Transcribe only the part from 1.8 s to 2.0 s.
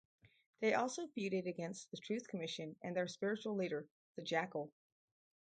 the